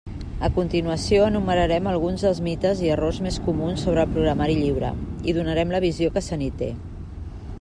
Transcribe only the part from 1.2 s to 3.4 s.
enumerarem alguns dels mites i errors més